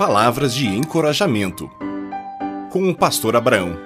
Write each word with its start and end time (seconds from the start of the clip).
Palavras 0.00 0.54
de 0.54 0.66
encorajamento. 0.66 1.68
Com 2.72 2.88
o 2.88 2.96
pastor 2.96 3.36
Abraão. 3.36 3.76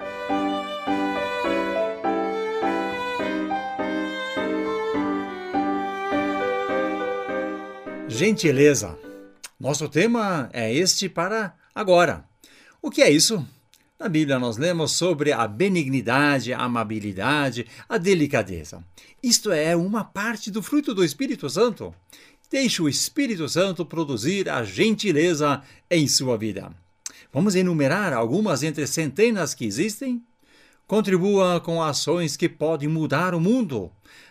Gentileza. 8.06 8.96
Nosso 9.58 9.88
tema 9.88 10.48
é 10.52 10.72
este 10.72 11.08
para 11.08 11.52
agora. 11.74 12.24
O 12.80 12.92
que 12.92 13.02
é 13.02 13.10
isso? 13.10 13.44
Na 13.98 14.08
Bíblia 14.08 14.38
nós 14.38 14.56
lemos 14.56 14.92
sobre 14.92 15.32
a 15.32 15.48
benignidade, 15.48 16.52
a 16.52 16.60
amabilidade, 16.60 17.66
a 17.88 17.98
delicadeza. 17.98 18.84
Isto 19.20 19.50
é 19.50 19.74
uma 19.74 20.04
parte 20.04 20.48
do 20.48 20.62
fruto 20.62 20.94
do 20.94 21.04
Espírito 21.04 21.50
Santo. 21.50 21.92
Deixe 22.54 22.80
o 22.80 22.88
Espírito 22.88 23.48
Santo 23.48 23.84
produzir 23.84 24.48
a 24.48 24.62
gentileza 24.62 25.60
em 25.90 26.06
sua 26.06 26.38
vida. 26.38 26.70
Vamos 27.32 27.56
enumerar 27.56 28.12
algumas 28.12 28.62
entre 28.62 28.86
centenas 28.86 29.54
que 29.54 29.64
existem? 29.64 30.22
Contribua 30.86 31.60
com 31.60 31.82
ações 31.82 32.36
que 32.36 32.48
podem 32.48 32.88
mudar 32.88 33.34
o 33.34 33.40
mundo. 33.40 33.90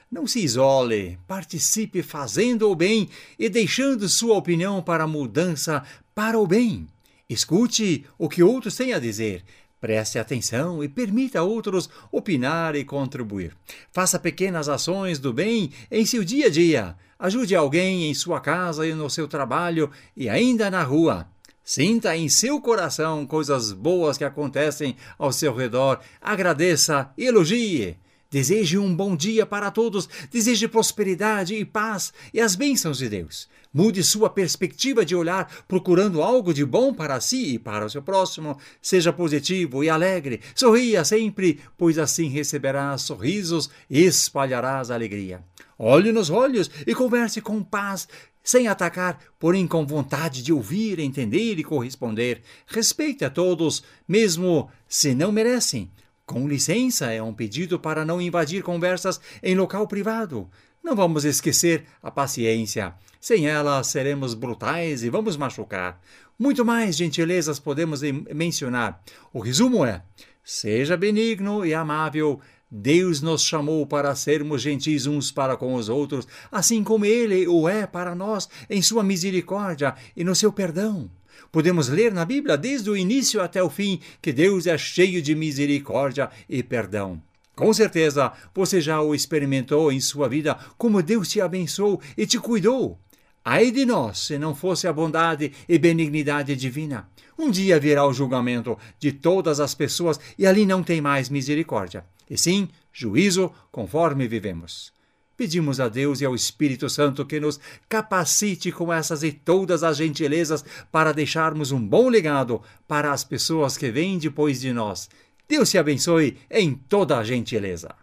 Não 0.10 0.26
se 0.26 0.40
isole, 0.40 1.20
participe 1.28 2.02
fazendo 2.02 2.72
o 2.72 2.76
bem 2.78 3.10
e 3.38 3.50
deixando 3.50 4.08
sua 4.08 4.38
opinião 4.38 4.82
para 4.82 5.04
a 5.04 5.08
mudança 5.08 5.84
para 6.16 6.40
o 6.40 6.48
bem. 6.48 6.88
Escute 7.30 8.06
o 8.18 8.30
que 8.30 8.42
outros 8.42 8.78
têm 8.78 8.94
a 8.94 9.00
dizer. 9.00 9.44
Preste 9.84 10.18
atenção 10.18 10.82
e 10.82 10.88
permita 10.88 11.44
outros 11.44 11.90
opinar 12.10 12.74
e 12.74 12.86
contribuir. 12.86 13.54
Faça 13.92 14.18
pequenas 14.18 14.70
ações 14.70 15.20
do 15.20 15.34
bem 15.34 15.72
em 15.92 16.06
seu 16.06 16.24
dia 16.24 16.46
a 16.46 16.50
dia. 16.50 16.96
Ajude 17.20 17.54
alguém 17.54 18.10
em 18.10 18.14
sua 18.14 18.40
casa 18.40 18.88
e 18.88 18.94
no 18.94 19.10
seu 19.10 19.28
trabalho 19.28 19.92
e 20.16 20.30
ainda 20.30 20.72
na 20.72 20.84
rua. 20.84 21.28
Sinta 21.66 22.16
em 22.16 22.30
seu 22.30 22.62
coração 22.62 23.26
coisas 23.26 23.74
boas 23.74 24.18
que 24.18 24.24
acontecem 24.24 24.96
ao 25.20 25.34
seu 25.34 25.54
redor. 25.54 26.00
Agradeça, 26.22 27.12
elogie. 27.18 27.98
Deseje 28.34 28.80
um 28.80 28.96
bom 28.96 29.16
dia 29.16 29.46
para 29.46 29.70
todos, 29.70 30.10
deseje 30.32 30.68
prosperidade 30.68 31.54
e 31.54 31.64
paz 31.64 32.12
e 32.34 32.42
as 32.42 32.56
bênçãos 32.56 32.98
de 32.98 33.08
Deus. 33.08 33.48
Mude 33.72 34.04
sua 34.04 34.28
perspectiva 34.28 35.06
de 35.06 35.16
olhar 35.16 35.48
procurando 35.68 36.20
algo 36.20 36.52
de 36.52 36.66
bom 36.66 36.92
para 36.96 37.22
si 37.22 37.54
e 37.54 37.60
para 37.60 37.86
o 37.86 37.90
seu 37.92 38.02
próximo. 38.02 38.58
Seja 38.82 39.14
positivo 39.14 39.84
e 39.84 39.90
alegre. 39.90 40.42
Sorria 40.56 41.06
sempre, 41.06 41.60
pois 41.78 42.00
assim 42.00 42.28
receberás 42.28 43.04
sorrisos 43.04 43.70
e 43.88 44.04
espalharás 44.04 44.90
alegria. 44.90 45.44
Olhe 45.78 46.12
nos 46.12 46.32
olhos 46.32 46.72
e 46.88 46.96
converse 46.96 47.40
com 47.40 47.62
paz, 47.62 48.08
sem 48.44 48.68
atacar, 48.68 49.20
porém 49.38 49.68
com 49.68 49.86
vontade 49.86 50.42
de 50.42 50.52
ouvir, 50.52 50.98
entender 50.98 51.60
e 51.60 51.64
corresponder. 51.64 52.42
Respeite 52.66 53.24
a 53.24 53.30
todos, 53.30 53.84
mesmo 54.08 54.72
se 54.88 55.14
não 55.14 55.32
merecem. 55.32 55.92
Com 56.34 56.48
licença, 56.48 57.12
é 57.12 57.22
um 57.22 57.32
pedido 57.32 57.80
para 57.80 58.04
não 58.04 58.20
invadir 58.20 58.64
conversas 58.64 59.22
em 59.44 59.54
local 59.54 59.88
privado. 59.88 60.50
Não 60.84 60.96
vamos 60.96 61.26
esquecer 61.26 61.86
a 62.02 62.10
paciência. 62.10 62.96
Sem 63.22 63.48
ela, 63.48 63.84
seremos 63.84 64.34
brutais 64.34 65.04
e 65.04 65.12
vamos 65.12 65.38
machucar. 65.38 66.02
Muito 66.40 66.66
mais 66.66 66.96
gentilezas 66.96 67.60
podemos 67.60 68.02
mencionar. 68.34 69.00
O 69.32 69.40
resumo 69.40 69.86
é: 69.86 70.02
seja 70.44 70.98
benigno 70.98 71.64
e 71.64 71.72
amável. 71.72 72.42
Deus 72.68 73.22
nos 73.22 73.44
chamou 73.44 73.86
para 73.86 74.16
sermos 74.16 74.64
gentis 74.64 75.06
uns 75.06 75.32
para 75.32 75.56
com 75.56 75.76
os 75.76 75.88
outros, 75.88 76.28
assim 76.52 76.84
como 76.84 77.06
Ele 77.06 77.48
o 77.48 77.70
é 77.70 77.86
para 77.86 78.16
nós 78.16 78.50
em 78.68 78.82
Sua 78.82 79.04
misericórdia 79.04 79.94
e 80.18 80.24
no 80.24 80.34
seu 80.34 80.52
perdão. 80.52 81.12
Podemos 81.52 81.88
ler 81.88 82.14
na 82.14 82.26
Bíblia 82.26 82.58
desde 82.58 82.90
o 82.90 82.98
início 82.98 83.42
até 83.42 83.62
o 83.62 83.70
fim 83.70 84.00
que 84.22 84.34
Deus 84.34 84.68
é 84.68 84.78
cheio 84.78 85.22
de 85.22 85.36
misericórdia 85.36 86.30
e 86.50 86.64
perdão. 86.64 87.22
Com 87.56 87.72
certeza 87.72 88.32
você 88.54 88.82
já 88.82 89.02
o 89.02 89.14
experimentou 89.14 89.92
em 89.92 90.02
sua 90.02 90.28
vida 90.28 90.58
como 90.78 91.04
Deus 91.04 91.30
te 91.30 91.40
abençoou 91.40 92.02
e 92.18 92.26
te 92.26 92.40
cuidou. 92.40 93.00
Ai 93.46 93.72
de 93.72 93.86
nós 93.86 94.20
se 94.20 94.38
não 94.38 94.56
fosse 94.56 94.88
a 94.88 94.94
bondade 94.94 95.52
e 95.68 95.78
benignidade 95.78 96.56
divina. 96.56 97.10
Um 97.38 97.52
dia 97.52 97.80
virá 97.80 98.08
o 98.08 98.14
julgamento 98.14 98.78
de 98.98 99.12
todas 99.12 99.60
as 99.60 99.76
pessoas 99.76 100.20
e 100.38 100.48
ali 100.48 100.66
não 100.66 100.82
tem 100.82 101.02
mais 101.02 101.30
misericórdia, 101.30 102.06
e 102.30 102.38
sim 102.38 102.70
juízo 102.92 103.52
conforme 103.72 104.28
vivemos. 104.28 104.94
Pedimos 105.36 105.80
a 105.80 105.90
Deus 105.90 106.22
e 106.22 106.26
ao 106.26 106.36
Espírito 106.36 106.90
Santo 106.90 107.26
que 107.26 107.40
nos 107.40 107.60
capacite 107.90 108.72
com 108.72 108.94
essas 108.94 109.24
e 109.24 109.32
todas 109.32 109.84
as 109.84 109.98
gentilezas 109.98 110.64
para 110.92 111.12
deixarmos 111.12 111.72
um 111.72 111.86
bom 111.86 112.08
legado 112.08 112.62
para 112.88 113.12
as 113.12 113.24
pessoas 113.24 113.76
que 113.76 113.90
vêm 113.90 114.20
depois 114.20 114.62
de 114.62 114.72
nós. 114.72 115.10
Deus 115.48 115.72
te 115.72 115.78
abençoe 115.78 116.38
em 116.50 116.76
toda 116.76 117.18
a 117.18 117.24
gentileza. 117.24 118.03